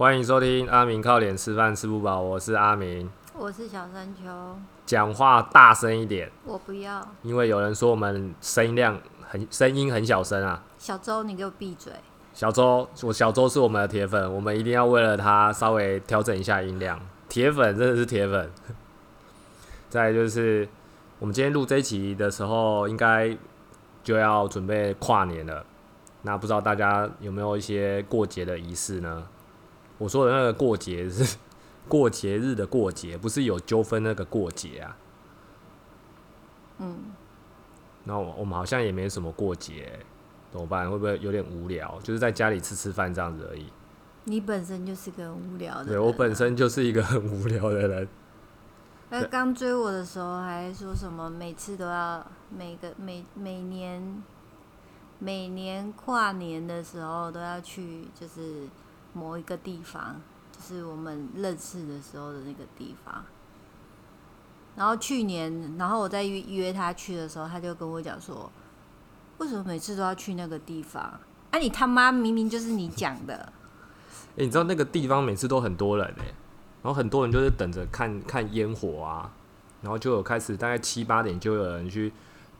[0.00, 3.10] 欢迎收听阿明靠脸吃饭吃不饱，我是阿明。
[3.34, 7.06] 我是小山丘，讲话大声一点，我不要。
[7.22, 10.64] 因为有人说我们声音量很声音很小声啊。
[10.78, 11.92] 小周，你给我闭嘴！
[12.32, 16.98] 小周，我小周是我们的铁粉，我们一定要为了他稍微调整一下音量。
[17.28, 18.50] 铁粉真的是铁粉。
[19.90, 20.66] 再就是
[21.18, 23.36] 我们今天录这一期的时候，应该
[24.02, 25.62] 就要准备跨年了。
[26.22, 29.26] 那不知道大家有没有一些过节的仪式呢？
[30.00, 31.36] 我说的那个过节是
[31.86, 34.96] 过节日的过节，不是有纠纷那个过节啊。
[36.78, 36.96] 嗯，
[38.04, 40.00] 那我我们好像也没什么过节，
[40.50, 40.90] 怎么办？
[40.90, 42.00] 会不会有点无聊？
[42.02, 43.66] 就是在家里吃吃饭这样子而已。
[44.24, 45.90] 你本身就是个很无聊的人啊。
[45.90, 48.08] 对我本身就是一个很无聊的人。
[49.10, 54.22] 那刚追我的时候还说什么，每次都要每个每每年
[55.18, 58.66] 每年跨年的时候都要去，就是
[59.12, 60.20] 某一个地方，
[60.52, 63.24] 就是我们认识的时候的那个地方。
[64.76, 68.50] 然后去年，然后我在约约他去的时候，他就跟我讲说，
[69.38, 71.02] 为什么每次都要去那个地方？
[71.50, 73.52] 啊，你他妈明明就是你讲的。
[74.38, 76.24] 哎、你知道那个地方每次都很多人哎、
[76.82, 79.30] 然后很多人就是等着看看烟火啊，
[79.82, 82.12] 然后就有开始大概七八点就有人去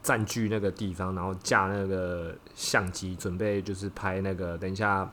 [0.02, 5.08] 占据那个地方，然后架那个相机，准备就是拍那个等一下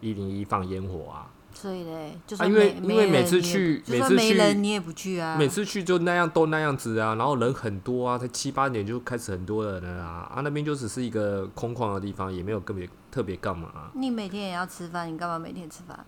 [0.00, 1.30] 一零一放烟火啊。
[1.52, 5.36] 所以嘞，就啊因为因为每次去每次去没人你也不去啊。
[5.36, 16.06] 每次去就那样都那样子啊，然后人很多啊，才七八点就开始很多人了啊，啊那边就只是一个空旷的地方，也没有特别特别干嘛、啊你每天也要吃饭，你干嘛每天吃饭？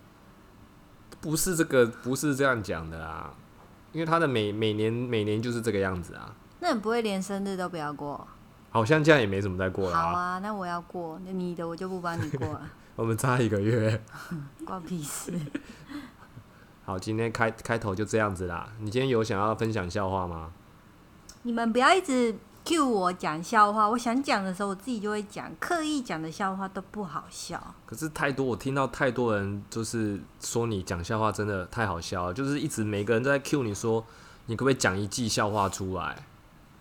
[1.20, 3.34] 不是这个，不是这样讲的啊，
[3.90, 8.26] 因为他的每每年每年就是这个样子啊，那你不会连生日都不要过？
[8.70, 14.02] 好像这样也没怎么再过了啊，好啊，那我要过，那你的我就不帮你过了，我们差一个月。
[14.66, 15.32] 关屁事。
[16.84, 18.68] 好，今天开开头就这样子啦。
[18.80, 20.50] 你今天有想要分享笑话吗？
[21.42, 27.74] 你们不要一直 cue 我讲笑话，我想讲的时候我自己就会讲，刻意讲的笑话都不好笑。
[27.86, 34.04] 可是太多，我听到太多人就是说你讲笑话真的太好笑了，就是一直每个人都在 cue 你说，
[34.46, 36.26] 你可不可以讲一季笑话出来？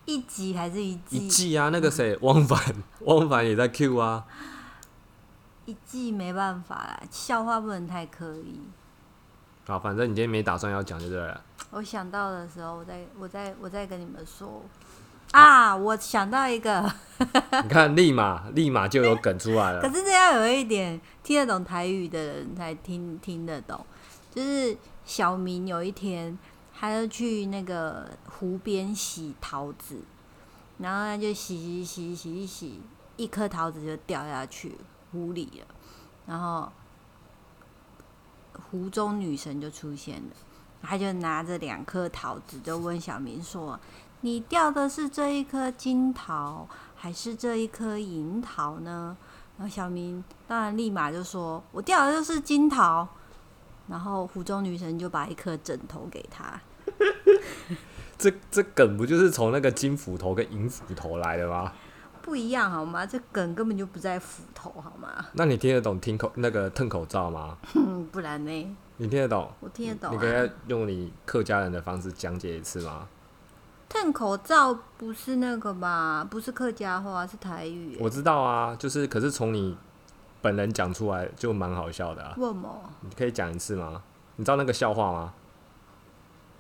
[0.06, 1.18] 一集还是一季？
[1.18, 2.60] 一季啊，那个谁，汪凡，
[3.02, 4.26] 汪凡也在 Q 啊。
[5.66, 8.60] 一季没办法啦，笑话不能太刻意。
[9.68, 11.42] 好，反正你今天没打算要讲就对了。
[11.70, 14.64] 我想到的时候，我再我再我再跟你们说。
[15.32, 16.84] 啊，我想到一个，
[17.64, 19.88] 你看，立马立马就有梗出来了 可。
[19.88, 23.80] 是这要有一点听得懂台语的人才听听得懂。
[24.30, 26.38] 就是小明有一天，
[26.78, 30.02] 他就去那个湖边洗桃子，
[30.80, 32.82] 然后他就洗洗洗洗一洗，
[33.16, 34.76] 一颗桃子就掉下去
[35.12, 35.76] 湖里了，
[36.26, 36.72] 然后
[38.70, 40.30] 湖中女神就出现了，
[40.82, 43.80] 他就拿着两颗桃子，就问小明说
[44.22, 49.18] ：“你掉的是这一颗金桃，还是这一颗银桃呢？”
[49.58, 53.08] 然后小明当然立马就说：“我掉的就是金桃。”
[53.88, 56.60] 然后湖中女神就把一颗枕头给他。
[58.18, 61.74] 这这梗不就是从那个金斧头跟银斧头来的吗？
[62.22, 63.06] 不一样好吗？
[63.06, 65.26] 这梗根本就不在斧头好吗？
[65.34, 67.58] 那你听得懂听口那个吞口罩吗？
[67.76, 68.76] 嗯， 不然呢？
[68.98, 69.52] 你听得懂？
[69.60, 70.46] 我听得懂你可啊。
[70.46, 73.08] 以用你客家人的方式讲解一次吗？
[73.90, 76.26] 吞口罩不是那个吧？
[76.30, 77.98] 不是客家话，是台语。
[78.00, 79.76] 我知道啊，就是可是从你
[80.42, 82.34] 本人讲出来就蛮好笑的啊。
[82.38, 82.90] 为什么？
[83.02, 84.02] 你可以讲一次吗？
[84.38, 85.34] 你知道那个笑话吗？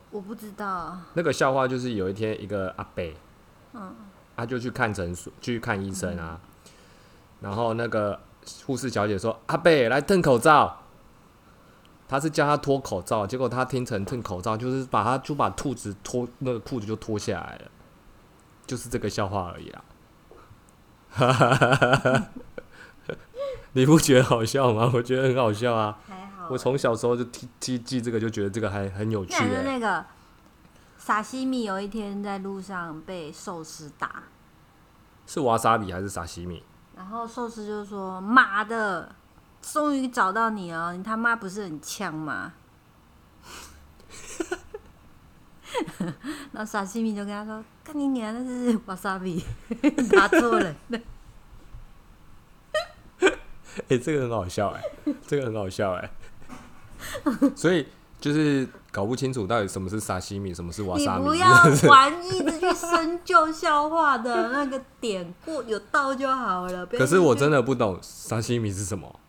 [0.09, 0.97] 我不知道。
[1.13, 3.13] 那个笑话就是有一天一个阿伯，
[3.73, 3.95] 嗯，
[4.35, 6.39] 他就去看诊所，去看医生啊。
[7.41, 8.19] 然后那个
[8.65, 10.77] 护士小姐说：“阿贝，来吞口罩。”
[12.07, 17.71] 他是叫他脱口罩，结果他听成吞口罩，就是把他就把兔子脱那个裤子就脱下来了，
[18.67, 19.81] 就是这个笑话而已啦。
[23.73, 24.91] 你不觉得好笑吗？
[24.93, 25.97] 我觉得很好笑啊！
[26.05, 26.47] 还好。
[26.49, 29.41] 我从小时候就记记记这个，就觉得这个还很有趣。
[29.63, 30.05] 那个
[31.03, 34.21] 沙西米有一天在路上被寿司打，
[35.25, 36.63] 是瓦萨比还是沙西米？
[36.95, 39.15] 然后寿司就说：“妈的，
[39.63, 42.53] 终于找到你了，你他妈不是很呛吗？”
[46.53, 49.43] 然后沙西米就跟他说：“看你娘，那是瓦萨比，
[50.11, 50.75] 打错了。
[53.87, 54.83] 哎、 这个很好笑哎、
[55.25, 56.11] 这个很好笑哎、
[57.55, 57.87] 所以
[58.21, 61.25] 就是搞不清楚到底什么是沙西米，什么是瓦你萨米。
[61.25, 61.49] 不要
[61.89, 66.85] 玩一直去深究笑话的那个典故，有到就好了。
[66.85, 69.19] 可是我真的的不懂沙西米是什么。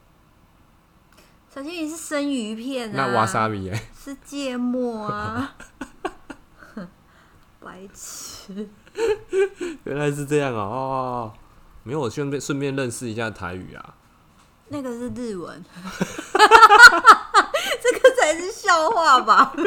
[1.52, 3.82] 沙西米是生鱼片啊，那瓦萨比耶？
[3.98, 5.54] 是芥末啊，
[7.60, 8.68] 白痴。
[9.84, 11.32] 原来是这样啊哦，
[11.82, 13.94] 没有，我顺便顺便认识一下台语啊。
[14.68, 15.62] 那个是日文，
[16.32, 17.11] 这 个
[18.22, 19.52] 才是笑话吧？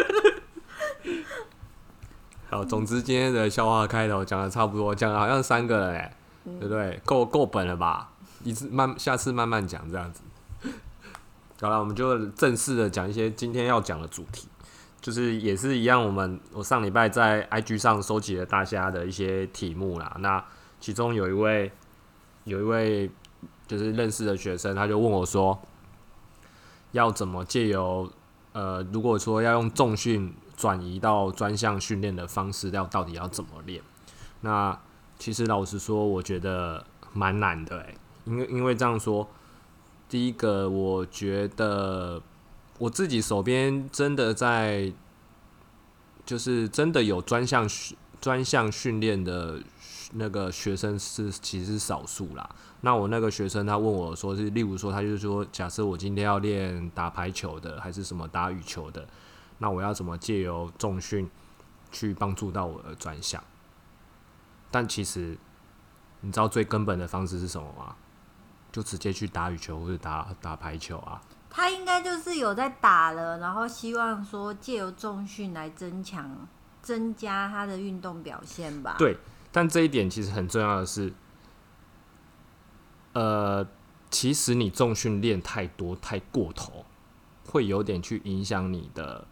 [2.49, 6.15] 好，总之今天的笑话开头讲的差不多，讲了好像三个了哎，
[6.45, 7.01] 对不对？
[7.03, 8.11] 够够本了吧？
[8.45, 10.21] 一次慢，下次慢慢讲这样子。
[11.59, 14.47] 好了，我们就正式的讲一些今天要讲的主题，
[15.01, 20.15] 就是也是一样，我们我上礼拜在 IG 上收集了大家的一些题目啦。
[20.19, 20.43] 那
[20.79, 21.71] 其中有一位
[22.45, 23.11] 有一位
[23.67, 25.59] 就是认识的学生，他就问我说，
[26.91, 28.09] 要怎么借由
[28.55, 33.83] 呃，如果说要用重训转移到专项训练的方式，要到底要怎么练？
[34.39, 34.79] 那
[35.19, 39.27] 其实老实说，我觉得蛮难的诶、因为因为这样说。
[40.07, 42.21] 第一个，我觉得
[42.77, 44.93] 我自己手边真的在，
[46.25, 49.59] 就是真的有专项训专项训练的
[50.17, 52.49] 那个学生是其实是少数啦。
[52.81, 59.07] 那我那个学生他问我说是，例如说他就是说，假设我今天要练打排球的，还是什么打羽球的，
[59.57, 61.29] 那我要怎么借由重训
[61.91, 63.43] 去帮助到我的专项？
[64.71, 65.37] 但其实
[66.21, 67.95] 你知道最根本的方式是什么吗？
[68.71, 71.21] 就直接去打羽球或者打打排球啊。
[71.49, 76.45] 他应该就是有在打了，然后希望说借由重训来增强、
[76.81, 78.95] 增加他的运动表现吧。
[78.99, 79.17] 对，
[79.55, 81.13] 但这一点其实很重要的是，
[83.13, 83.65] 呃，
[84.11, 86.83] 其实你重训练太多、太过头，
[87.47, 89.25] 会有点去影响你的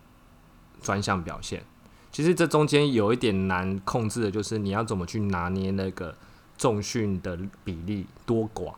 [0.82, 1.66] 专项表现。
[2.10, 6.16] 其实这中间有一点难控制的，就是你要怎么去拿捏那个
[6.58, 8.76] 重训的比例多寡。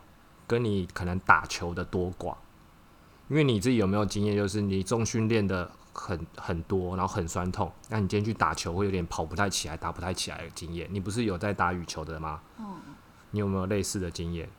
[0.48, 2.36] 跟你可能打球的多寡，
[3.30, 4.36] 因为你自己有没有经验？
[4.36, 10.88] 就是你重训练的很很多，然后很酸痛，那你今天去打球会有点跑不太起来，打不太起来的经验。
[10.92, 12.42] 你不是有在打羽球的吗？
[12.60, 12.66] 嗯。
[13.32, 14.50] 你有没有类似的经验？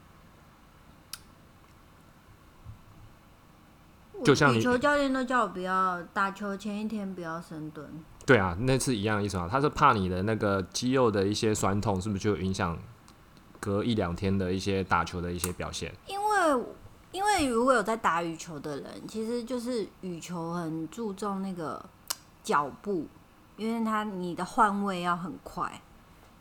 [4.25, 7.87] 就像羽球教练都叫我不要打球前一天不要深蹲。
[8.25, 9.47] 对啊，那是一样的意思啊。
[9.49, 12.77] 他是怕你的那个肌肉的一些酸痛，是不是就影响？
[13.59, 16.65] 隔一两天的一些打球的一些表现，因为
[17.17, 21.83] 因为如果有在打羽球的人，其实就是羽球很注重那个
[22.43, 23.07] 脚步，
[23.57, 25.81] 因为他你的换位要很快，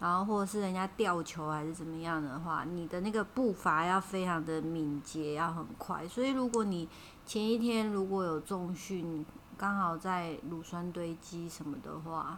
[0.01, 6.05] 然后或者是人家吊球还是怎么样的话，你的那个步伐要非常的敏捷，要很快。
[6.05, 6.89] 所以如果你
[7.25, 9.25] 前一天如果有重训，
[9.57, 12.37] 刚好在乳酸堆积什么的话。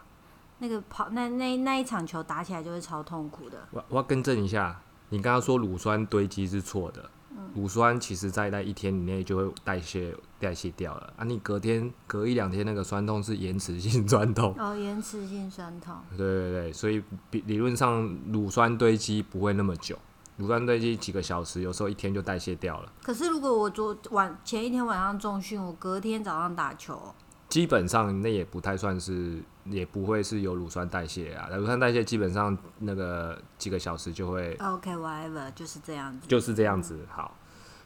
[0.59, 3.67] 那个跑那那那一场球打起来就会超痛苦的。
[3.69, 7.07] 我我要更正一下，你刚刚说乳酸堆积是错的。
[7.53, 11.23] 乳酸其实在那一天以内就会代谢代谢掉了啊！
[11.23, 14.53] 你隔天隔一两天那个酸痛是延迟性酸痛。
[14.57, 15.95] 哦，延迟性酸痛。
[16.15, 19.97] 对对对，所以理理论上乳酸堆积不会那么久，
[20.37, 22.91] 乳酸堆积几个小时，有时候一天就代谢掉了。
[23.01, 27.01] 可是如果我昨晚前一天晚上重训，我隔天早上打球。
[27.49, 31.49] 基本上那也不太算是，也不会是有乳酸代谢啊。
[31.55, 34.53] 乳酸代谢基本上那个几个小时就会。
[34.55, 36.27] OK，whatever，就是这样子。
[36.27, 37.05] 就是这样子。
[37.09, 37.35] 好，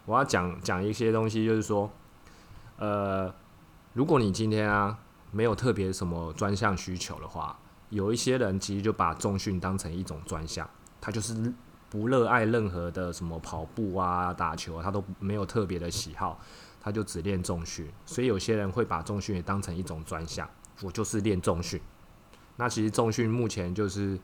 [0.06, 1.90] 我要讲讲一些东西，就是说，
[2.78, 3.34] 呃，
[3.94, 4.98] 如果你今天啊
[5.32, 7.58] 没有特别什么专项需求的话，
[7.90, 11.54] 有一些人其实就把重训当成一种专项，他就是
[11.90, 16.40] 不热爱任何的什么跑步啊、打球，他都没有特别的喜好。
[16.84, 20.50] 他就只练重训，所以有些人会把重训也当成一种专项。
[20.82, 21.80] 我就是练重训。
[22.58, 24.20] 那其实重训目前就是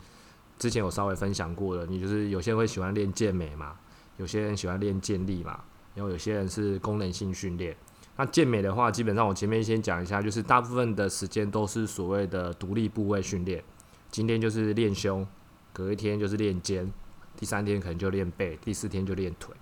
[0.59, 3.77] 之前有稍微分享过了，你就是有些人会喜欢练健美嘛，
[4.17, 5.63] 有些人喜欢练健力嘛，
[5.95, 7.75] 然后有些人是功能性训练。
[8.15, 13.63] 那健美的话，基本上我前面先讲一下，就是大部分的时间都是所谓的独立部位训练。
[14.09, 15.27] 今天就是练胸，
[15.73, 16.91] 隔一天就是练肩，
[17.35, 19.55] 第三天可能就练背，第四天就练腿，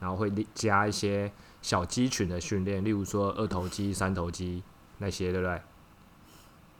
[0.00, 1.32] 然后会加一些。
[1.62, 4.62] 小肌群的训练，例如说二头肌、三头肌
[4.98, 5.60] 那些，对不对？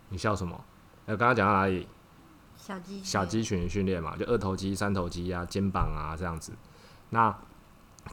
[0.08, 0.64] 你笑什么？
[1.06, 1.86] 呃，刚刚讲到哪里？
[2.56, 6.52] 小肌小肌群训练嘛，就二头肌、三头肌啊、肩膀啊这样子。
[7.10, 7.36] 那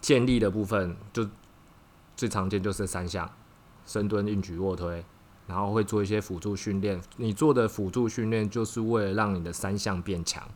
[0.01, 1.27] 建立的部分，就
[2.15, 3.29] 最常见就是三项：
[3.85, 5.03] 深蹲、硬举、卧推，
[5.47, 7.01] 然后会做一些辅助训练。
[7.17, 10.47] 你做的辅助训练，就是为了让你的三项变强。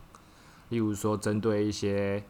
[0.70, 2.24] 例如说，针对一些。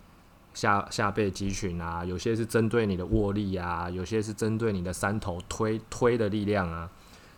[0.53, 6.89] 下下背肌群啊，有些是针对你的握力啊，有些是针对你的三头推推的力量啊，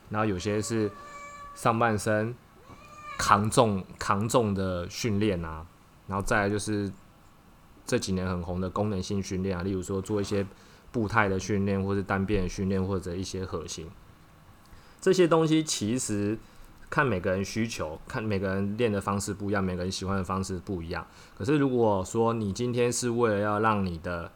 [0.09, 0.89] 然后有些是
[1.59, 2.33] 上半身
[3.17, 5.67] 扛重扛重的训练啊，
[6.07, 6.89] 然后再来就是
[7.85, 10.47] 这几年很红的功能性训练啊，例如说做一些
[10.89, 13.89] 步态的训练，或是单边的训练，或者一些核心，
[15.01, 16.39] 这些东西其实
[16.89, 21.05] 看每个人需求，看每个人练的方式不一样，每个人喜欢的方式不一样。
[21.37, 24.31] 可是如果说你今天是为了要让你的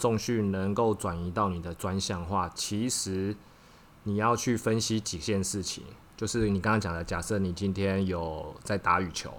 [0.00, 3.36] 重训能够转移到你的专项化，其实
[4.02, 5.84] 你要去分析几件事情，
[6.16, 9.30] 就是你刚刚讲的，假设你今天有在打羽球，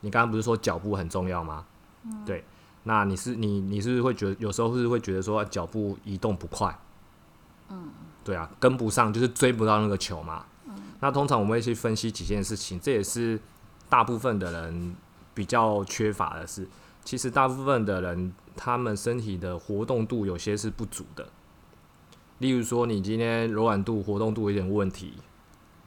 [0.00, 1.66] 你刚刚不是说脚步很重要吗？
[2.24, 2.44] 对，
[2.84, 6.78] 那你是你你是不是会觉得有时候是会觉得说脚步移动不快？
[7.68, 7.90] 嗯，
[8.24, 10.44] 对啊，跟不上就是追不到那个球嘛。
[11.00, 13.40] 那通常我们会去分析几件事情，这也是
[13.88, 14.94] 大部分的人
[15.34, 16.68] 比较缺乏的是，
[17.04, 21.28] 其实大部分的人他们身体的活动度有些是不足的。
[22.38, 25.14] 例如说，你今天柔软度、活动度有点问题，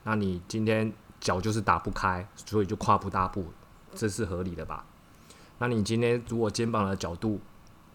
[0.08, 3.48] 那你今天脚就是打不开，所以就跨不大步，
[3.94, 4.86] 这是合理的吧？
[5.58, 7.40] 那你今天如果肩膀的角度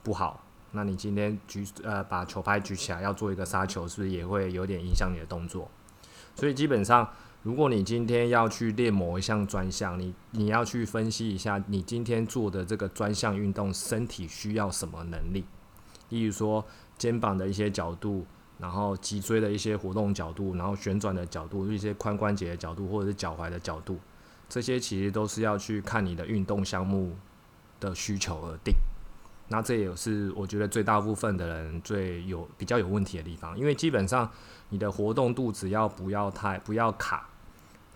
[0.03, 5.71] 不好，那你今天举呃把球拍举起来要做一个杀球，是不是也会有点影响你的动作？
[6.35, 7.09] 所以基本上，
[7.43, 15.45] 如果你今天要去练某一项专项，你你要去分析一下你今天做的这个专项运动，身体需要什么能力？
[16.09, 16.65] 例如说
[16.99, 18.27] 肩膀的一些角度，
[18.61, 23.99] 然后脊椎的一些活动角度，然后旋转的角度，一些髋关节的角度，或者是脚踝的角度，
[24.49, 27.17] 这些其实都是要去看你的运动项目。
[27.81, 28.75] 的需求而定，
[29.49, 34.31] 那这也是我觉得最大部分的人最有比较有问题的地方，因为基本上
[34.69, 37.31] 你的活动度只要不要太不要卡，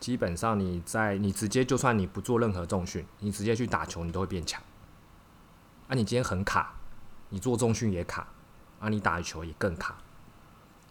[0.01, 4.63] 基本上你在你直接就算你不做任何重训，你直接去打球你都会变强。
[5.87, 6.73] 啊，你今天很卡，
[7.29, 8.27] 你做重训也卡，
[8.81, 9.99] 啊，你打球也更卡。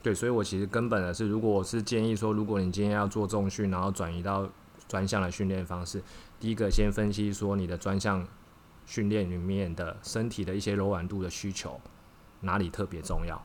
[0.03, 4.48] 对，所以我其实根本的是，如果我是建议说，如果你今天要做重训，然后转移到
[4.88, 6.03] 专项的训练方式，
[6.39, 8.24] 第一个先分析说你的专项。
[8.86, 11.79] 训练里面的身体的一些柔软度的需求，
[12.41, 13.41] 哪里特别重要？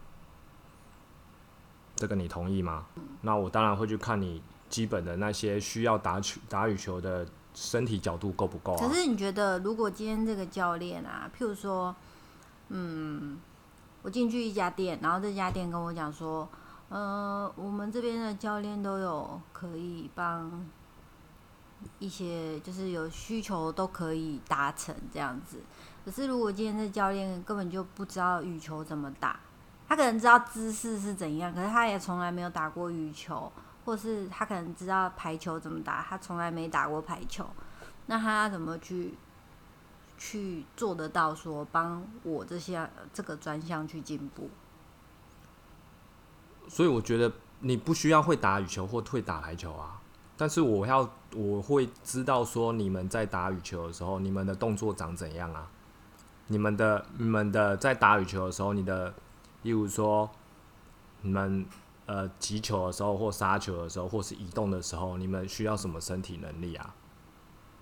[1.94, 2.86] 这个你同意吗？
[3.20, 7.24] 那我当然会去看你基本的那些需要打球打羽球的
[7.54, 8.74] 身体角度够不够。
[8.78, 11.94] 可是你觉得，如果今天这个教练啊，譬如说，
[12.70, 13.38] 嗯，
[14.02, 16.48] 我进去一家店，然后这家店跟我讲说，
[16.88, 20.66] 呃，我们这边的教练都有可以帮。
[22.00, 25.58] 一些就是有需求都可以达成这样子，
[26.04, 29.38] 可是如果今天这教练根本就不知道羽球怎么打，
[29.86, 33.52] 他可能知道姿势是怎样，可是他也从来没有打过羽球，
[33.84, 37.46] 或是他可能知道排球怎么打，他从来没打过排球，
[38.06, 39.14] 那他怎么去
[40.18, 44.50] 去做得到说帮我这些这个专项去进步？
[46.68, 50.02] 所以我觉得你不需要会打羽球或会打排球啊。
[50.36, 55.70] 但是我要我会知道说你们在打羽球的时候，你们的动作长怎样啊？
[56.48, 59.14] 你们的你们的在打羽球的时候，你的，
[59.62, 60.30] 例如说，
[61.22, 61.66] 你们
[62.06, 66.94] 呃击球的时候或杀球的时候或是移动的时候，你们需要什么身体能力啊？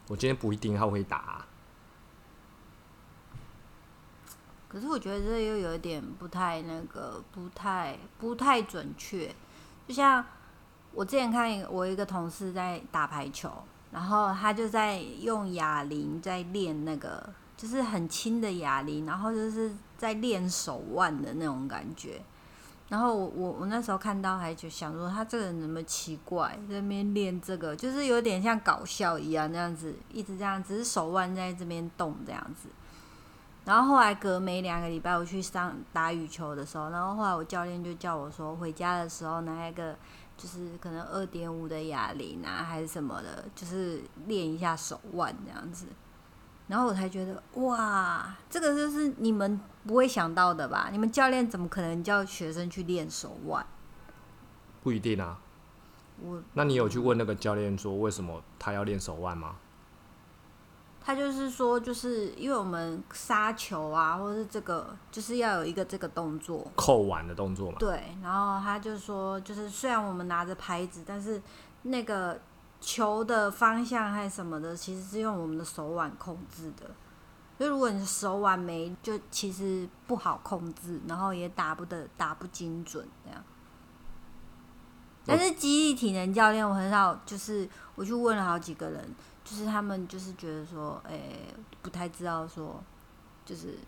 [0.09, 1.46] 我今天不一定他会打。
[4.69, 9.35] 可是我觉得这又有一点不太那个，不太不太准确，
[9.87, 10.25] 就像。
[10.93, 13.53] 我之前看我一个同事在打排球，
[13.93, 17.23] 然后他就在用哑铃在练那个，
[17.55, 22.23] 就是很轻的哑铃，然后就是在练手腕的那种感觉。
[22.89, 32.71] 然后我我我那时候看到还就想说，他这个人怎么奇怪，在那边练这个，就是有点像搞笑一样那样子，一直这样，只是手腕在这边动这样子。
[33.67, 39.95] 然后后来隔没两个礼拜，我去上打羽球的时候，然后后来我教练就叫我说，回家的时候拿一个。
[40.39, 45.87] 就是可能二点五的哑铃啊，还是什么的，就是练一下手腕这样子。
[46.69, 50.91] 然后我才觉得，哇，这个就是你们不会想到的吧？
[50.93, 53.65] 你们教练怎么可能叫学生去练手腕？
[54.83, 55.39] 不一定啊。
[56.21, 59.57] 我，那你有去问那个教练说，为什么他要练手腕吗？
[61.07, 67.77] 他就是说，就是因为我们杀球啊，或者是这个，就是要有一个这个动作，扣碗的动作嘛。
[67.79, 71.41] 对，然后他就说，就是虽然我们拿着拍子，但是
[71.83, 72.37] 那个
[72.81, 76.91] 球的方向还是什么的，其实是用我们的手腕控制的。
[77.57, 83.41] 所以如果你手腕没，就其实不好控制，然后也打不得，打不精准这样。
[85.25, 89.09] 但是激励体能教练，我很少，就是我去问了好几个人。
[89.49, 92.83] 就是他们就是觉得说，诶，不太知道说，
[93.45, 93.79] 就是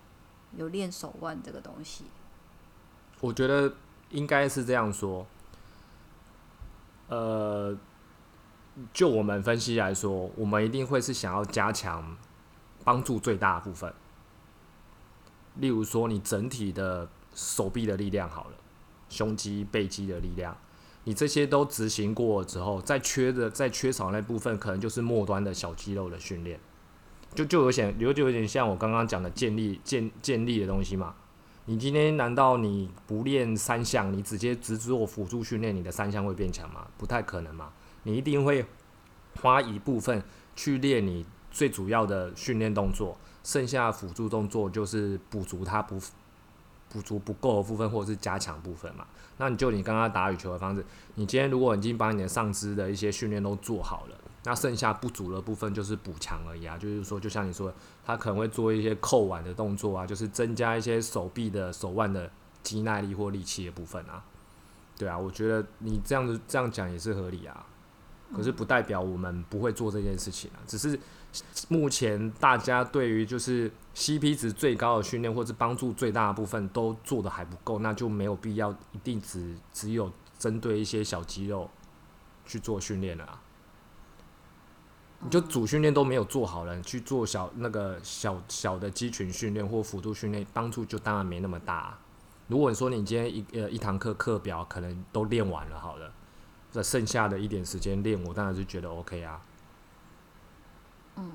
[0.57, 2.05] 有练手腕这个东西。
[3.21, 3.75] 我觉得
[4.11, 5.27] 应该是这样说。
[7.09, 7.77] 呃，
[8.93, 12.17] 就我们分析来说，我们一定会是想要加强
[12.85, 13.93] 帮助最大部分。
[15.57, 18.57] 例如说，你整体的手臂的力量好了，
[19.09, 20.57] 胸肌、背肌的力量，
[21.05, 26.61] 你这些都执行过之后，再缺的、再缺少那部分，可能就是末端的小肌肉的训练，
[27.35, 31.14] 就就有点有就有点像我刚刚讲的建立建建立的东西嘛。
[31.64, 36.87] 你今天难道你不练三项，你直接只做辅助训练，你的三项会变强吗？
[36.99, 37.71] 不太可能嘛。
[38.02, 38.64] 你一定会
[39.40, 40.23] 花一部分
[40.57, 45.99] 去练你最主要的训练动作，剩下辅助动作就是补足它不。
[46.90, 49.07] 补足不够的部分，或者是加强部分嘛？
[49.37, 56.76] 那你就你刚刚打羽球的方式，你今天如果已经把你的上肢的一些训练都做好了，那剩下不足的部分就是补强而已啊。
[56.78, 57.73] 就是说，就像你说，
[58.04, 62.30] 他可能会做一些扣腕的动作啊，就是增加一些手臂的手腕的
[62.62, 64.25] 肌耐力或力气的部分啊。
[64.97, 67.66] 对啊，我觉得你这样子这样讲也是合理啊。
[68.35, 70.99] 可是不代表我们不会做这件事情啊，只是。
[71.68, 81.71] 目前大家对于就是 CP 值最高的训练，或者帮助最大的部分都做的还不够，那就没有必要一定只只有针对一些小肌肉
[82.47, 83.40] 去做训练了。
[85.21, 91.99] 你就主训练都没有做好了，去做小那个小小的肌群训练或辅助训练，帮助就当然没那么大。
[92.47, 96.12] 如果你说你今天一呃一堂课课表可能都练完了，好了，
[96.73, 99.42] 那剩下的一点时间练，我当然是觉得 OK 啊。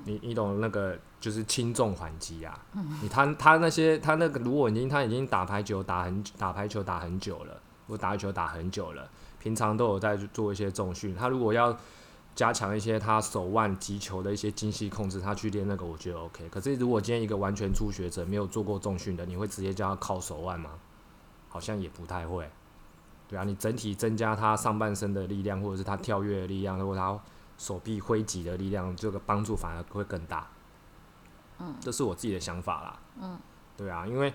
[0.04, 2.58] 你你懂那个就是轻重缓急啊？
[3.02, 9.08] 你他他那些他那个如果已经他已经打排球打很打排球打很久了，或打球打很久了，
[9.40, 11.14] 平常都有在做一些重训。
[11.14, 11.76] 他如果要
[12.34, 16.48] 加强一些他手腕击球的一些精细控制，他去练那个我觉得 OK。
[16.48, 20.70] 可是如果今天一个完全初学者没有做过重训的，你会直接叫他靠手腕吗？
[21.48, 22.50] 好像也不太会。
[23.28, 27.18] 对啊，你整体增加他上半身的力量，或者是他跳跃的力量，如果他。
[27.58, 30.48] 手臂挥击的力量，这个帮助反而会更大。
[31.58, 32.98] 嗯，这是我自己的想法啦。
[33.20, 33.38] 嗯，
[33.76, 34.32] 对啊，因为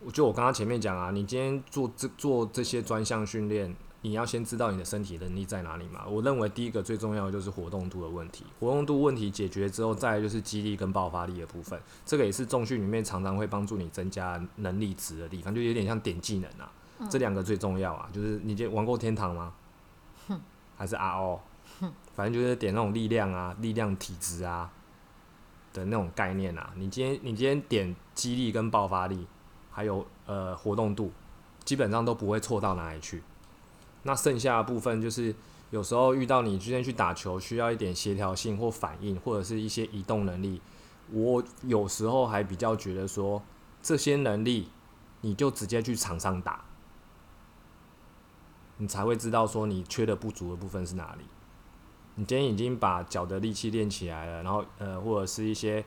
[0.00, 6.06] 我就我刚刚前面讲啊，你今天做这做这些专项训练，你要先知道你的身体能力在哪里嘛。
[6.06, 11.78] 我认为第一个最重要的就是活动度的问题，活动度问题解决之后，再就是肌力跟爆发力的部分。
[12.06, 16.72] 这个也是重训里面常常会帮助你增加能力值的地方，就有点像点技能啊。
[17.10, 19.52] 这两个最重要啊，就是你今天玩过天堂吗？
[20.76, 21.38] 还是 RO？
[22.14, 24.70] 反正就是点那种力量啊、力量体质啊
[25.72, 26.72] 的那种概念啊。
[26.76, 29.26] 你今天你今天点肌力跟爆发力，
[29.70, 31.12] 还有呃活动度，
[31.64, 33.22] 基本上都不会错到哪里去。
[34.04, 35.34] 那剩下的部分就是
[35.70, 40.60] 有时候遇到你今天去打球，需要一点协调性或反应，或者是一些移动能力。
[41.10, 43.42] 我有时候还比较觉得说，
[43.82, 44.70] 这些能力
[45.22, 46.64] 你就直接去场上打，
[48.76, 51.24] 你才会知道说你缺的不足的部分是哪里。
[52.16, 55.84] 你今天已经把脚的力气练起来了，然后呃，或者是一些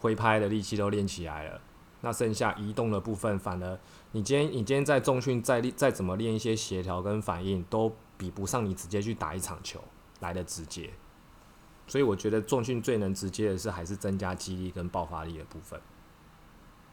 [0.00, 1.58] 挥拍的力气都练起来了，
[2.02, 3.80] 那剩下移动的部分，反而
[4.10, 9.82] 你今天你今天在重训再练再怎么练一些协调跟反应，都比不上你直接去打一场球
[10.20, 10.90] 来的直接。
[11.86, 15.80] 所以我觉得重训最能直接的是还是增加肌力跟爆发力的部分。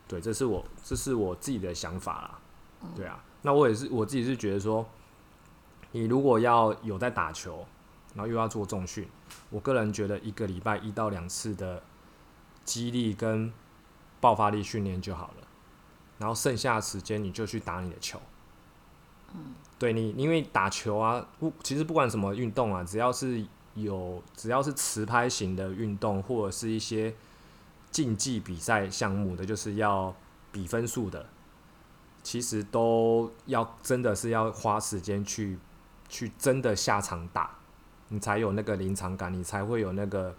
[0.07, 2.39] 对，这是我这是我自己的想法啦。
[2.95, 4.85] 对啊，那我也是我自己是觉得说，
[5.91, 7.65] 你如果要有在打球。
[8.19, 9.07] 然后又要做重训，
[9.49, 11.81] 我个人觉得一个礼拜一到两次的
[12.65, 13.49] 激励跟
[14.19, 15.47] 爆发力训练就好了，
[16.17, 18.19] 然后剩下的时间你就去打你的球。
[19.33, 23.41] 嗯，对你，因为打球啊，不，其实不管什么运动啊，只要是
[23.75, 27.15] 有只要是持拍型的运动或者是一些
[27.89, 30.13] 竞技比赛项目的，就是要
[30.51, 31.25] 比分数的，
[32.21, 35.57] 其实都要真的是要花时间去
[36.09, 37.55] 去真的下场打。
[38.09, 40.35] 你才有那个临场感，你才会有那个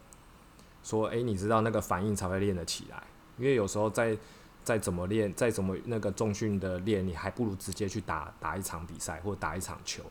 [0.83, 3.02] 说，哎，你知道那个反应才会练得起来。
[3.38, 4.16] 因为有时候再
[4.62, 10.02] 再怎么练，再怎么那个重训的练，你还不如直接去打打一场比赛或打一场球，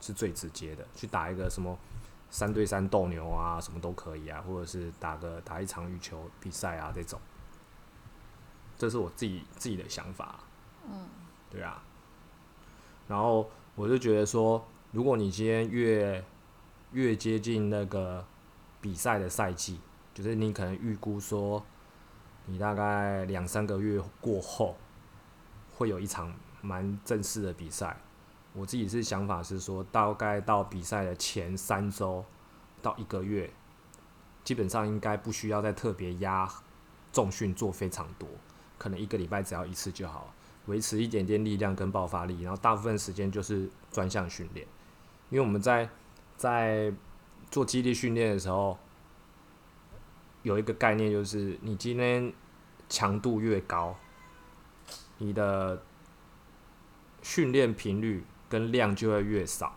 [0.00, 0.84] 是最直接的。
[0.96, 1.78] 去打一个什么
[2.30, 7.20] 三对三斗牛啊，什么都可以啊，或者是打个打一场羽球比赛啊这种。
[8.76, 10.40] 这是我自己自己的想法。
[10.90, 11.06] 嗯，
[11.48, 11.80] 对啊。
[13.06, 16.24] 然后我就觉得说，如果你今天越
[16.94, 18.24] 越接近那个
[18.80, 19.80] 比赛的赛季，
[20.14, 21.60] 就是你可能预估说，
[22.46, 24.76] 你大概两三个月过后，
[25.74, 27.96] 会有一场蛮正式的比赛。
[28.52, 32.24] 我自己是想法是说，大概到比赛的前三周
[32.80, 33.50] 到一个月，
[34.44, 36.48] 基本上应该不需要再特别压
[37.12, 38.28] 重训做非常多，
[38.78, 40.32] 可能一个礼拜只要一次就好，
[40.66, 44.64] 维持一点点力量跟爆发力，然后大部分时间就是专项训练，
[45.30, 45.90] 因为我们在。
[46.36, 46.92] 在
[47.50, 48.78] 做肌力训练的时候，
[50.42, 52.32] 有一个概念就是，你今天
[52.88, 53.96] 强度越高，
[55.18, 55.82] 你的
[57.22, 59.74] 训练频率跟量就会越少，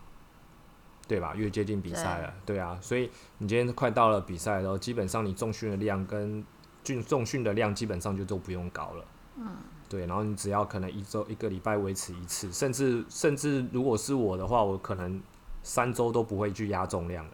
[1.06, 1.34] 对吧？
[1.34, 2.58] 越接近比赛了，对。
[2.58, 6.44] 啊，所以你今天快到了比赛的时候，基本上你重训的量跟
[6.84, 9.04] 重重训的量基本上就都不用高了，
[9.36, 9.56] 嗯，
[9.88, 15.20] 对，然后你只要可能一周一个礼拜维持一次，甚至甚至如果是我的话，我可能
[15.68, 17.30] 三周都不会去压重量了，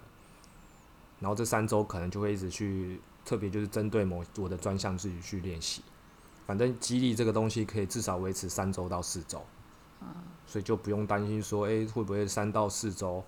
[1.20, 5.84] 然后这三周可能就会一直去特别就是针对某我的专项自己去练习。
[6.44, 9.40] 反正激励这个东西可以至少维持三周到四周，
[10.48, 13.22] 所以就不用担心说，诶会不会三到四周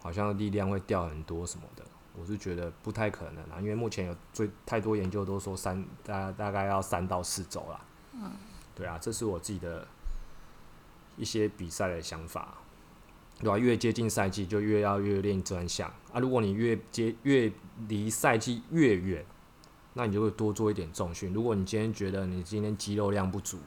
[0.00, 1.84] 好像力量会掉很多什么的？
[2.18, 7.80] 我是觉得不太可能啊，因为目前有最太多研究都说三大大概要三到四周啦。
[8.14, 8.32] 嗯，
[8.74, 9.86] 对啊，这是我自己的
[11.18, 12.54] 一些比赛的想法，
[13.38, 13.58] 对吧？
[13.58, 17.52] 越接近赛季就越要越练专项啊，如果你越接越
[17.88, 19.24] 离赛季越远。
[19.96, 21.32] 那你就会多做一点重训。
[21.32, 23.60] 如果你今天觉得你今天肌肉量不足，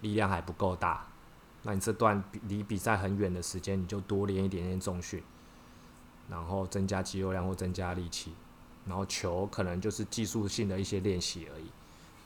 [0.00, 1.06] 力量还不够大，
[1.64, 5.22] 那你这段离比赛很远的时间，你就多练一点点重训，
[6.30, 8.32] 然后增加肌肉量或增加力气，
[8.86, 11.66] 然后球可能就是技术性的一些练习而已。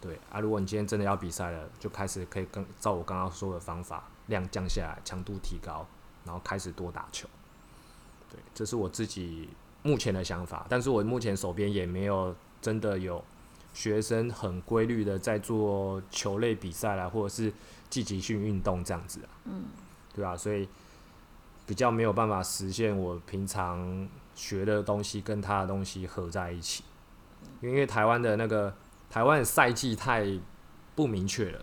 [0.00, 5.84] 对啊，如果你今天真的要比赛了，就开始可以跟照我刚刚说的方法，量降下来，强度提高，
[6.24, 7.28] 然后开始多打球。
[8.30, 9.48] 对，这是我自己
[9.82, 12.34] 目前的想法，但是我目前手边也没有。
[12.64, 13.22] 真的有
[13.74, 17.52] 学生很规律的在做球类比赛啦，或者是
[17.90, 19.64] 积极性运动这样子啊，嗯，
[20.14, 20.34] 对啊？
[20.34, 20.66] 所以
[21.66, 26.84] 比较没有办法实现我平常学的东西跟他的东西合在一起，
[27.60, 28.74] 因为台湾的那个
[29.10, 30.26] 台湾的赛季太
[30.94, 31.62] 不明确了，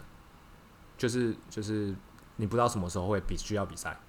[1.00, 1.96] 就是就是
[2.36, 4.00] 你不知道什么时候会比需要比赛，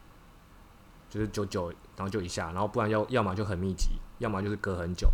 [1.12, 5.10] 就是久久然后就一下，然后不然要要么就很密集，要么就是隔很久。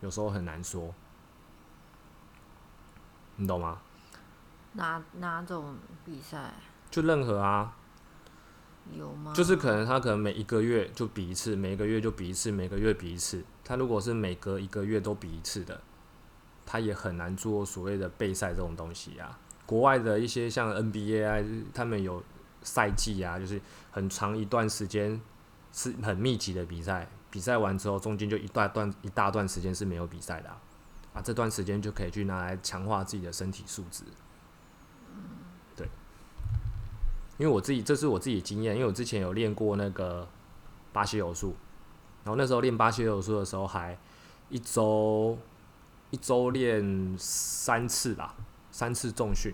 [0.00, 0.92] 有时候很难说，
[3.36, 3.78] 你懂吗？
[4.72, 6.52] 哪哪种比赛？
[6.90, 7.76] 就任何啊。
[8.92, 9.32] 有吗？
[9.32, 13.44] 就是可能他可能每一个月就比一次，每个月就比一次，每个月比一次。
[13.62, 15.80] 他如果是每隔一个月都比一次的，
[16.66, 19.38] 他也很难做所谓的备赛这种东西啊。
[19.64, 21.38] 国外的一些像 NBA 啊，
[21.72, 22.20] 他们有
[22.64, 23.60] 赛季啊，就是
[23.92, 25.20] 很长一段时间
[25.72, 27.08] 是很密集的比赛。
[27.30, 30.48] 比赛完之后，中间就一大段一大段时间是没有比赛的，
[31.12, 34.04] 啊，这段时间就可以去拿来强化自己的身体素质。
[35.74, 35.88] 对，
[37.36, 40.28] 因为我自己这是我自己的经验，因为我之前有练过那个
[40.92, 41.56] 巴西柔术，
[42.22, 43.98] 然后那时候练巴西柔术的时候，还
[44.48, 45.36] 一周
[46.10, 48.36] 一周练三次吧，
[48.70, 49.52] 三次重训，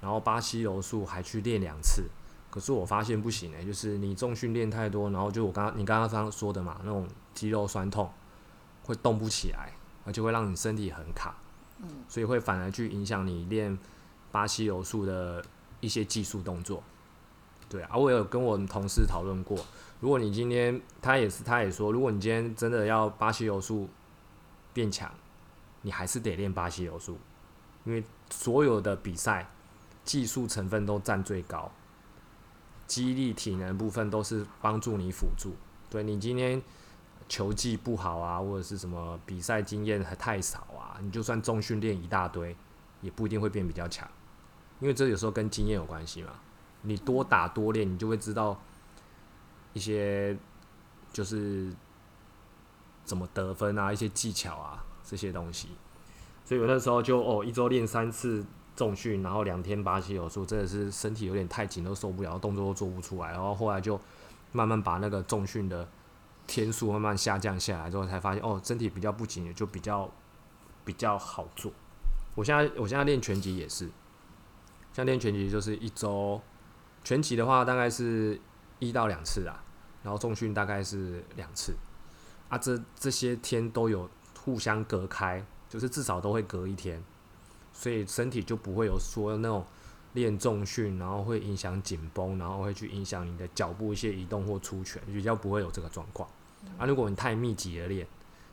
[0.00, 2.04] 然后巴西柔术还去练两次。
[2.54, 8.08] 可是我发现不行诶，就是你重训练太多，然后就我刚刚你刚刚刚说的嘛，那种肌肉酸痛，
[8.84, 9.72] 会动不起来，
[10.04, 11.34] 而且会让你身体很卡，
[11.82, 13.76] 嗯，所以会反而去影响你练
[14.30, 15.44] 巴西柔术的
[15.80, 16.80] 一些技术动作。
[17.68, 19.58] 对啊，我有跟我们同事讨论过，
[19.98, 23.88] 如果你今天他也是他也说，如果你今天真的要巴西柔术
[24.72, 25.10] 变强，
[25.82, 27.18] 你还是得练巴西柔术，
[27.84, 29.50] 因为所有的比赛
[30.04, 31.68] 技术成分都占最高。
[32.86, 35.54] 激励体能部分都是帮助你辅助，
[35.88, 36.62] 对你今天
[37.28, 42.54] 球技不好啊，或者是什么比赛经验还太少啊，你就算重训练一大堆，
[43.00, 44.08] 也不一定会变比较强，
[44.80, 46.30] 因为这有时候跟经验有关系嘛。
[46.82, 48.60] 你多打多练，你就会知道
[49.72, 50.36] 一些
[51.12, 51.72] 就是
[53.04, 55.68] 怎么得分啊，一些技巧啊这些东西。
[56.44, 58.44] 所以有那时候就哦，一周练三次。
[58.76, 63.30] 重训，然后两天巴西柔术，真的是身体有点太紧，都受不了，动作都做不出来。
[63.30, 64.00] 然后后来就
[64.52, 65.88] 慢慢把那个重训的
[66.46, 70.10] 天数慢慢下降下来，之后才发现哦，身体比较不紧，也就比较
[70.84, 71.72] 比较好做。
[72.34, 73.88] 我现在我现在练拳击也是，
[74.92, 76.40] 像练拳击就是一周
[77.04, 78.40] 拳击的话大概是
[78.80, 79.62] 一到两次啊，
[80.02, 81.74] 然后重训大概是两次
[82.48, 84.10] 啊，这这些天都有
[84.42, 87.00] 互相隔开，就是至少都会隔一天。
[87.74, 89.62] 所以身体就不会有说那种
[90.14, 96.26] 练重训，然后会影响紧绷，然后会去影响你的脚步一些移动或出拳，比较不会有这个状况。
[96.78, 98.06] 啊，如果你太密集的练，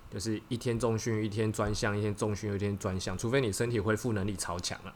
[0.09, 4.93] 就是一天重训一天专项，一天重训一天专项，除非你身体恢复能力超强了，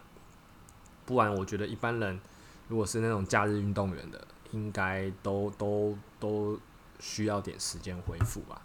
[1.06, 2.20] 不然我觉得一般人
[2.68, 6.60] 如果是那种假日运动员的，应该都都都
[7.00, 8.62] 需要点时间恢复吧。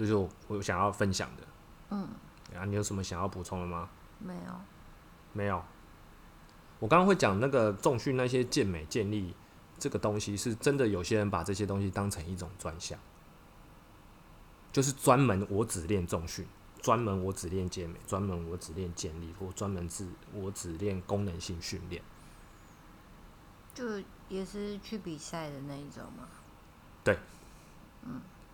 [0.00, 1.42] 就是我我想要分享的，
[1.90, 2.08] 嗯，
[2.56, 3.86] 啊，你有什么想要补充的吗？
[4.18, 4.60] 没有，
[5.34, 5.62] 没有。
[6.78, 9.34] 我刚刚会讲那个重训那些健美健力
[9.78, 12.98] 这个东西，是真的有些人把这些东西当成一种专项，
[14.72, 16.46] 就是专门我只练重训，
[16.80, 22.02] 专门我只练健美，专门我只练健力，或专门只我只练功能性训练。
[23.74, 26.26] 就也是去比赛的那一种吗？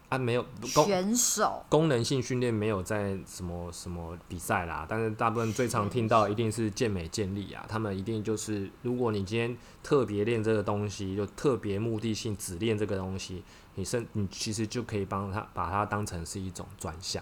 [0.08, 13.42] 啊，没有功选手功能性训练没有在什么什么比赛啦，但是大部分最常听到一定是健美健力啊，他们一定就是，如果你今天特别练这个东西，就特别目的性只练这个东西，
[13.74, 17.20] 你甚你其实就可以帮他把它当成是一种专项，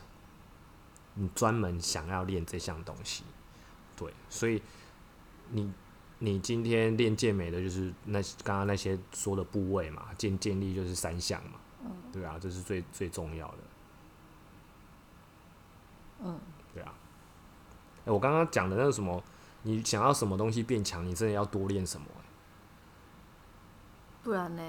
[1.14, 3.25] 你专门想要练这项东西，
[3.97, 4.61] 对，所以
[5.53, 5.73] 你
[6.18, 11.53] 你今天练健美的就是那刚刚那些说的部位嘛，健健力就是三项嘛。
[12.12, 13.59] 对啊，这是最最重要的。
[16.25, 16.38] 嗯，
[16.73, 16.92] 对啊。
[18.07, 19.23] 哎、我刚刚讲的那个什么，
[19.62, 22.20] 你想要什么东西变强，你真的要多练什么、欸
[24.23, 24.62] 不然呢？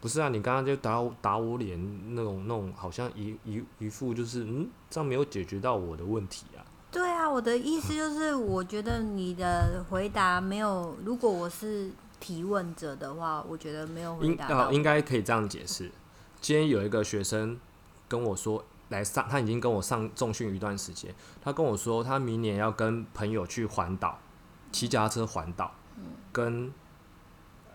[0.00, 1.78] 不是啊，你刚刚就打我打我脸
[2.16, 6.66] 那种那种，好像一一一副就是嗯，这样没有解决到我的问题啊。
[6.90, 15.92] 对啊，我的意思就是，我觉得你的回答没有，如果我是提问者的话，我觉得没有回答到啊，应该可以这样解释。
[16.40, 17.58] 今天有一个学生
[18.08, 24.18] 跟我说来上，他已经跟我上重训一段时间，他跟我说他明年要跟朋友去环岛，
[24.72, 25.72] 骑脚踏车环岛，
[26.32, 26.72] 跟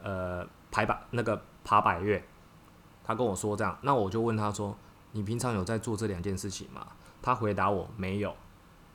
[0.02, 2.24] 呃排百那个爬百越。
[3.04, 4.76] 他跟我说这样，那我就问他说
[5.14, 6.88] ：“你平常有在做这两件事情吗？”
[7.22, 8.36] 他回答我没有。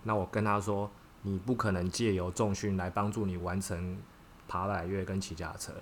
[0.03, 0.91] 那我跟他说
[1.23, 3.97] ：“你不可能借由重训来帮助你完成
[4.49, 5.73] 爬百越跟骑脚踏车。”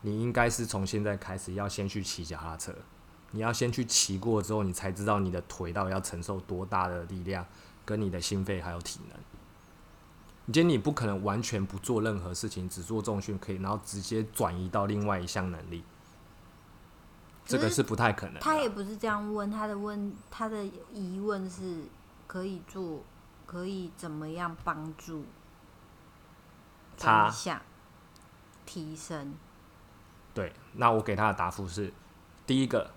[0.00, 2.74] 你应该是从现在开始要先去骑脚踏车，
[3.32, 7.44] 你要先去骑过之后，你才知道你的腿到底要承受多大的力量，
[7.84, 9.18] 跟你的心肺还有体能。
[10.46, 15.84] 你今天你不可能完全不做任何事情，只做重训可以，然后直接转移到另外一项能力，
[17.44, 18.40] 这个是是不太可能。
[18.40, 21.84] 他也不是这样问，他的问他的疑问是
[22.26, 23.02] 可以做，
[23.46, 25.24] 可以怎么样帮助
[26.98, 27.62] 他想
[28.66, 29.34] 提升？
[30.34, 31.92] 对，那我给他的答复是：
[32.46, 32.90] 第一个，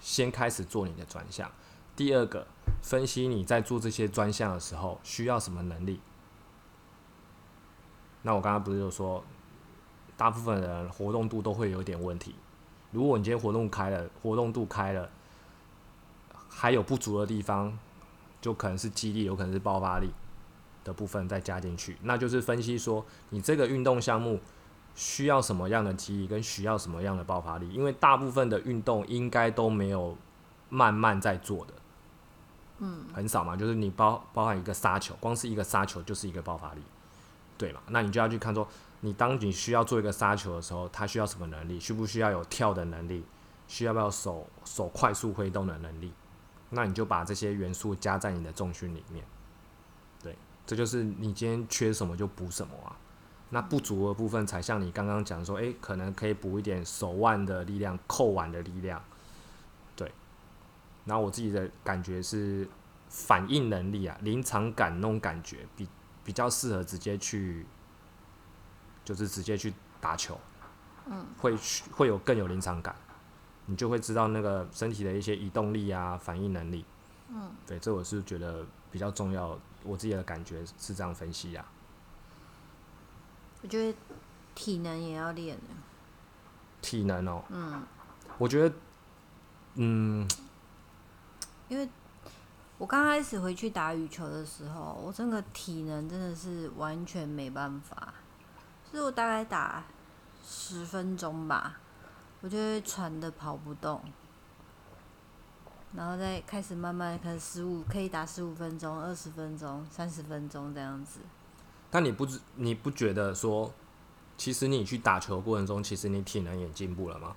[0.00, 1.48] 先开始做你的专项；
[1.96, 2.46] 第二个，
[2.82, 6.00] 分析你在做这些专项的时候需要什么能力。
[8.22, 9.24] 那我刚刚不是有说，
[10.16, 12.34] 大部分人活动度都会有点问题。
[12.90, 15.10] 如果你今天活动开了，活动度开了，
[16.48, 17.78] 还有不足的地方，
[18.40, 20.10] 就可能是肌力，有可能是爆发力
[20.84, 24.40] 的部分再加进去，那就是分析说你这个运动项目
[24.98, 30.18] 需要什么样的肌力，跟需要什么样的爆发力，因为大部分的运动应该都没有
[30.68, 31.74] 慢慢在做的，
[32.78, 36.82] 嗯，很少嘛，就是你包包含一个杀球，光是一个杀球就是一个爆发力，
[37.56, 37.80] 对嘛？
[37.86, 38.66] 那你就要去看说，
[39.02, 41.78] 你当你需要做一个杀球的时候，它需要什么能力？
[41.78, 43.24] 需不需要有跳的能力？
[43.68, 46.12] 需要不要手手快速挥动的能力？
[46.70, 49.24] 那你就把这些元素加在你的重训里面，
[50.20, 52.96] 对，这就是你今天缺什么就补什么啊。
[53.50, 59.02] 那不足的部分才像你刚刚讲说，诶，可能可以补一点手腕的力量、扣腕的力量，
[59.96, 60.12] 对。
[61.06, 62.68] 然后我自己的感觉是
[63.08, 65.88] 反应能力啊，临场感那种感觉比
[66.22, 67.64] 比较适合直接去，
[69.02, 70.38] 就是直接去打球，
[71.06, 71.56] 嗯，会
[71.90, 72.94] 会有更有临场感，
[73.64, 76.84] 你就会知道那个身体的一些移动力啊、反应能力，
[77.30, 81.64] 嗯，对，这我是觉得比较重要，我自己的感觉是这样分析啊。
[83.62, 83.98] 我觉得
[84.54, 85.64] 体能也要练的。
[86.80, 87.82] 体能哦，嗯，
[88.38, 88.74] 我觉得，
[89.74, 90.28] 嗯，
[91.68, 91.88] 因为
[92.78, 98.14] 我刚开始回去打羽球的时候，我整个体能真的是完全没办法，
[98.90, 99.82] 就是我大概打
[100.44, 101.80] 十分钟吧，
[102.40, 104.00] 我就会喘的跑不动，
[105.94, 111.18] 然后再开始慢慢可能十五可以打十五分钟、二十分钟、三十分钟这样子。
[111.90, 113.72] 但你不知你不觉得说，
[114.36, 117.34] 其实你去打球的过程中，其实你体能也进步了吗？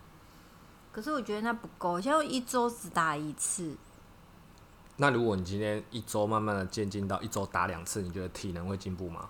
[0.91, 3.77] 可是我觉得那不够，像我一周只打一次，
[4.97, 9.29] 那如果你今天一周慢慢的渐进到一周打两次，你觉得体能会进步吗？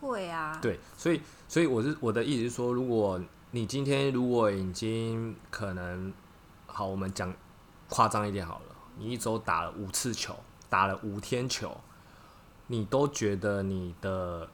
[0.00, 6.12] 会啊，对，所以所以我是我的意思是说，如果你今天如果已经可能
[6.66, 7.32] 好，我们讲
[7.88, 10.34] 夸张一点好了，你一周打了五次球，
[10.68, 11.78] 打了五天球，
[12.66, 14.48] 你都觉得你的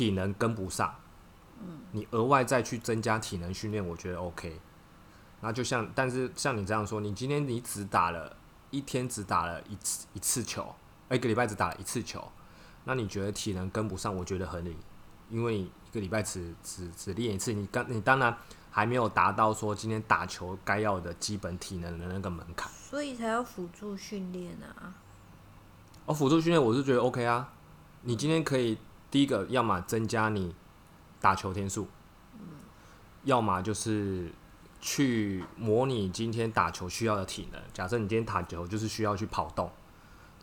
[0.00, 0.94] 体能跟不上，
[1.60, 4.58] 嗯，你额外再去增加体能训练，我觉得 OK。
[5.42, 8.34] 那就像，但是像你这样说，你今天你只打了
[8.70, 10.74] 一天，只打了一次一次球，
[11.10, 12.26] 一个礼拜只打了一次球，
[12.84, 14.16] 那你觉得体能跟不上？
[14.16, 14.74] 我觉得合理，
[15.28, 18.34] 因为你一个礼拜只只只练一次，你刚你当然
[18.70, 22.72] 还没有达到说今天打球该要的基本体能的那个门槛。
[22.72, 24.94] 所以才要辅助训练啊。
[26.06, 27.52] 哦，辅助训练我是觉得 OK 啊。
[28.02, 28.78] 你今天可以
[29.10, 30.54] 第一个，要么增加你
[31.20, 31.88] 打球天数，
[33.24, 34.32] 要么就是
[34.80, 37.60] 去模拟今天打球需要的体能。
[37.72, 39.70] 假设你今天打球就是需要去跑动，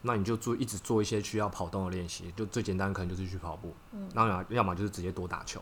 [0.01, 3.73] 那你就做一直做一些需要跑动的练习，就最简单可能就是去跑步。
[3.93, 5.62] 嗯，那要要么就是直接多打球，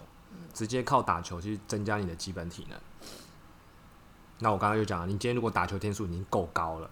[0.51, 2.79] 直接靠打球去增加你的基本体能。
[4.39, 6.89] 那我刚刚就讲了，你今天如果打球天数已经够高了，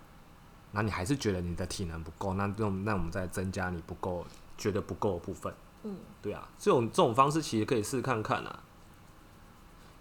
[0.71, 4.25] 那你还是觉得你的体能不够，那那那我们再增加你不够
[4.57, 5.53] 觉得不够的部分。
[5.83, 8.63] 嗯，对啊，这种这种方式其实可以试试看看啊。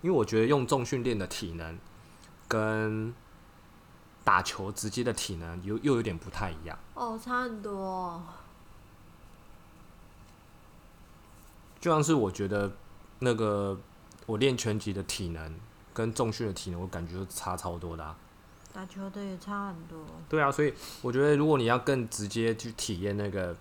[0.01, 1.79] 因为我觉得用重训练的体能
[2.49, 3.15] 跟
[4.25, 6.79] 打球直接的体能又又有点不太一样。
[6.95, 8.23] 哦，差很多。
[11.81, 12.73] 就像是我觉得
[13.19, 13.79] 那个
[14.27, 15.55] 我练拳击的体能。
[15.95, 18.17] 跟重训的体能，我感觉就差超多的。
[18.73, 20.03] 打球的也差很多。
[20.27, 23.55] 对啊，所以我觉得如果你要更直接去体验那个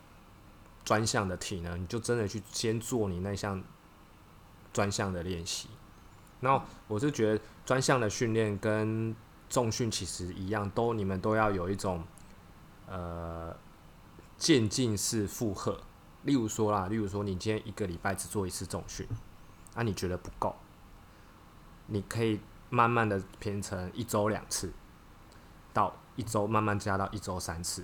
[0.84, 3.64] 专项的体能，你就真的去先做你那项
[4.74, 5.70] 专项的练习。
[6.40, 9.16] 那我是觉得专项的训练跟
[9.50, 12.04] 重训其实一样，都你们都要有一种
[12.88, 13.56] 呃
[14.38, 15.82] 渐进式负荷。
[16.24, 19.08] 例如说啦，例如说你今天一个礼拜只做一次重训，
[19.74, 20.56] 啊，你觉得不够？
[21.88, 22.40] 你可以
[22.70, 24.72] 慢慢的变成一周两次，
[25.74, 27.84] 到一周慢慢加到一周三次，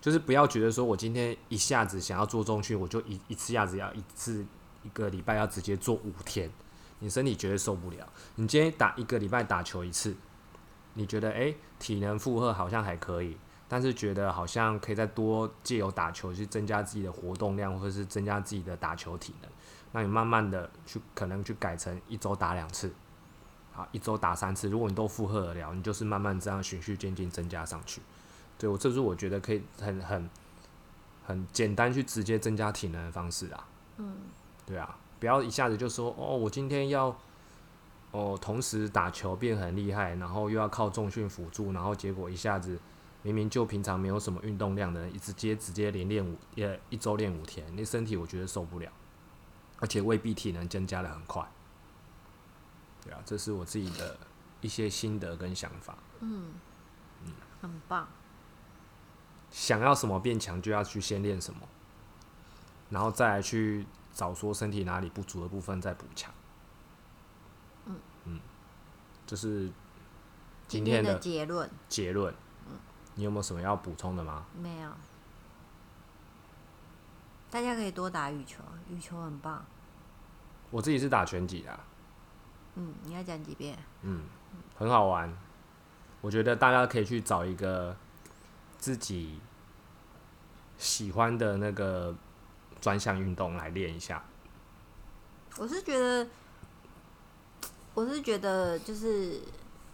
[0.00, 4.44] 就是不要觉得说我今天一下子想要做中训，我就一一次下子要一次
[4.82, 6.50] 一个礼拜要直接做五天，
[7.00, 8.08] 你身体绝对受不了。
[8.36, 10.16] 你今天打一个礼拜打球一次，
[10.94, 13.36] 你觉得诶体能负荷好像还可以，
[13.68, 19.50] 但是觉得好像可以再多借由打球去增加自己的活动量，或者是增加自己的打球体能，
[19.92, 22.90] 那你慢慢的去可能去改成一周打两次。
[23.72, 28.00] 好，一周打三次，如果你都负荷得了，你就是慢慢这样循序渐进增加上去。
[28.60, 30.28] 对我，这是我觉得可以很很
[31.24, 33.66] 很简单去直接增加体能的方式啊。
[33.96, 34.16] 嗯，
[34.66, 37.16] 对啊，不要一下子就说哦，我今天要
[38.10, 42.78] 哦同时打球变很厉害，然后又要靠重训辅助，然后结果一下子
[43.22, 48.92] 明明就平常没有什么运动量的人，直接直接连练五呃一周练五天，那身体我觉得受不了，
[49.78, 51.50] 而且未必体能增加的很快。
[53.02, 54.18] 对啊，这是我自己的
[54.60, 55.96] 一些心得跟想法。
[56.20, 56.52] 嗯，
[57.24, 58.06] 嗯，很棒。
[59.50, 61.60] 想要什么变强，就要去先练什么，
[62.88, 66.32] 然后再来去找说身体哪里不足的部分再补强。
[67.86, 68.40] 嗯嗯，
[69.26, 69.70] 这是
[70.68, 71.70] 今天的结论。
[71.88, 72.32] 结论。
[72.68, 72.78] 嗯，
[73.14, 74.46] 你有没有什么要补充的吗？
[74.56, 74.90] 没有。
[77.50, 79.64] 大家可以多打羽球，羽球很棒。
[80.70, 81.80] 我自己是打拳击的。
[82.76, 83.76] 嗯，你要讲几遍？
[84.02, 84.22] 嗯，
[84.76, 85.36] 很好玩。
[86.20, 87.96] 我觉得大家可以去找一个
[88.80, 89.38] 自己
[90.76, 92.12] 喜欢的那个
[92.80, 94.24] 专项运动来练一下。
[95.56, 96.26] 我是觉得，
[97.94, 99.40] 我是觉得就是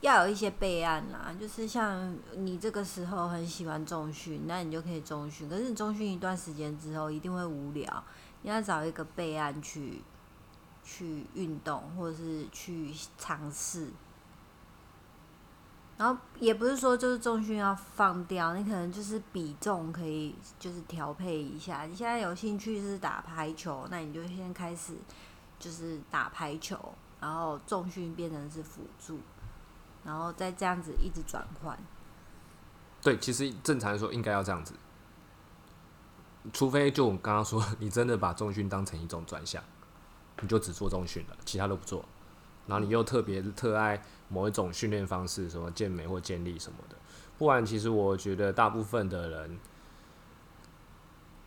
[0.00, 1.36] 要有一些备案啦。
[1.38, 5.46] 就是像你这个时候很喜欢中训，那你就可以中训。
[5.48, 8.04] 可是你中训一段时间之后，一定会无聊。
[8.40, 10.00] 你要找一个备案去。
[10.88, 13.88] 去运动，或者是去尝试，
[15.96, 21.84] 然后也不是说就是重训要放掉，你可能就是比重可以就是调配一下。
[21.84, 24.94] 你现在有兴趣是打排球，那你就先开始
[25.58, 29.18] 就是打排球，然后重训变成是辅助，
[30.04, 31.78] 然后再这样子一直转换。
[33.02, 34.74] 对，其实正常来说应该要这样子，
[36.52, 39.62] 除非就我刚刚说，你真的把重训当成一种专项。
[40.42, 42.04] 你就只做重训了，其他都不做。
[42.66, 46.96] 然后你又特别特爱某一种训练方式，什么健美或健力什么的。
[47.38, 49.58] 不然，其实我觉得大部分的人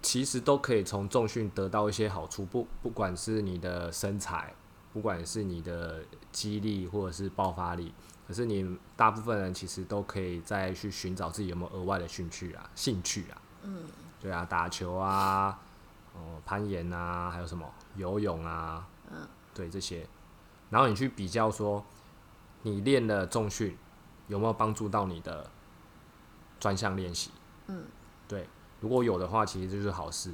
[0.01, 2.45] 其实都可以从重训得到一些好处。
[2.45, 4.53] 不，不管是你的身材，
[4.93, 6.01] 不管是你的
[6.31, 7.93] 肌力或者是爆发力，
[8.27, 13.41] 可是你大部分人其实都可以再去寻找自己有没有额外的兴趣啊，兴趣啊。
[13.63, 13.83] 嗯。
[14.21, 15.59] 对啊，打球啊。
[16.13, 17.65] 哦，攀岩啊，还有什么
[17.95, 18.85] 游泳啊？
[19.11, 20.05] 嗯，对这些，
[20.69, 21.83] 然后你去比较说，
[22.63, 23.77] 你练的重训
[24.27, 25.49] 有没有帮助到你的
[26.59, 27.31] 专项练习？
[27.67, 27.85] 嗯，
[28.27, 28.47] 对，
[28.79, 30.33] 如果有的话，其实就是好事。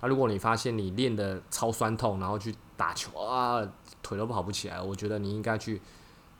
[0.00, 3.60] 那如果你发现你练的超酸痛，然后去打球啊，
[4.02, 5.80] 腿都跑不起来，我觉得你应该去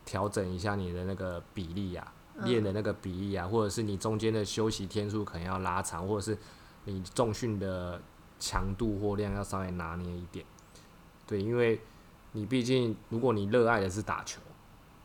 [0.05, 2.12] 调整一下你的那个比例呀，
[2.45, 6.39] 练的那个比例啊，或者是你中间的休息天数可能要拉长，或者是
[6.85, 8.01] 你重训的。
[8.41, 10.47] 强度或量要稍微拿捏一点，
[11.26, 11.81] 对，因为
[12.33, 14.41] 你毕竟，如果你热爱的是打球，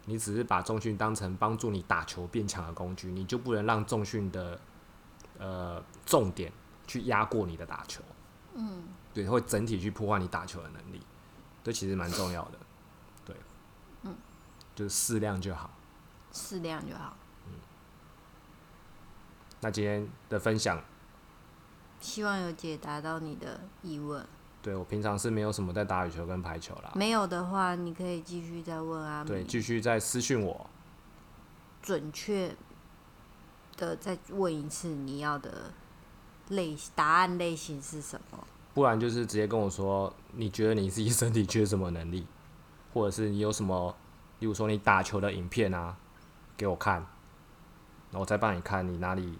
[0.05, 4.59] 你只是把重训当成帮助你打球变强的工具，你就不能让重训的
[5.39, 6.51] 呃重点
[6.85, 8.03] 去压过你的打球。
[8.55, 11.01] 嗯，对，会整体去破坏你打球的能力，
[11.63, 12.59] 这其实蛮重要的。
[13.25, 13.35] 对，
[14.03, 14.15] 嗯，
[14.75, 15.69] 就是适量就好。
[16.31, 17.15] 适量就好。
[19.61, 20.83] 那今天的分享，
[22.01, 24.27] 希望有解答到你的疑问。
[24.63, 26.93] 对我平常是没有什么在打羽球跟排球啦。
[26.95, 30.65] 没有的话，你可以继续再问阿对，继续再私讯我。
[31.81, 32.55] 准确
[33.75, 35.73] 的再问一次你要的
[36.47, 38.47] 类答案类型是什么？
[38.73, 42.25] 不然就是直接跟我说，你觉得你自己身体缺什么能力，
[42.93, 43.93] 或者是你有什么，
[44.39, 45.97] 例如说你打球的影片啊，
[46.55, 49.37] 给我看，然后我再帮你看你哪里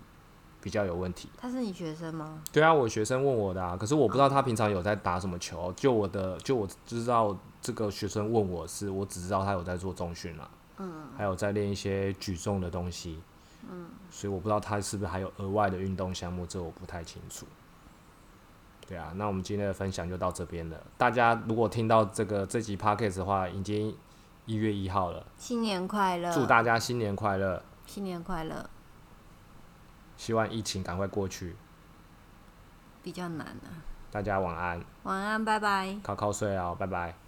[0.64, 1.28] 比较有问题。
[1.38, 2.42] 他是你学生吗？
[2.54, 5.74] 对啊，我学生问我的啊，可是我不知道他平常有在打什么球。
[5.76, 13.20] 就我的，就我知道这个学生问我是，我只知道他有在做重训啊，嗯，还有在练一些举重的东西，
[13.70, 17.46] 嗯，所以我不知道他是不是还有额外的运动项目，这我不太清楚。
[18.88, 20.78] 对啊，那我们今天的分享就到这边了。
[20.98, 23.96] 大家如果听到这个这集 podcast 的话，已经
[24.46, 26.34] 一月一号了，新年快乐！
[26.34, 28.70] 祝大家新年快乐，新年快乐！
[30.18, 31.56] 希望疫情赶快过去，
[33.02, 33.82] 比较难啊。
[34.12, 35.98] 大家晚安，晚安，拜拜。
[36.04, 37.23] 考考睡哦，拜拜。